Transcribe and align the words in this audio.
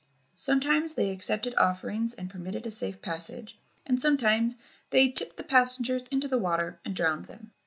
Sometimes 0.33 0.95
they 0.95 1.11
accepted 1.11 1.53
offerings 1.59 2.15
and 2.15 2.27
permitted 2.27 2.65
a 2.65 2.71
safe 2.71 3.03
passage, 3.03 3.59
and 3.85 4.01
sometimes 4.01 4.55
they 4.89 5.09
tipped 5.09 5.37
the 5.37 5.43
passengers 5.43 6.07
into 6.07 6.27
the 6.27 6.39
water 6.39 6.79
and 6.83 6.95
drowned 6.95 7.25
them. 7.25 7.51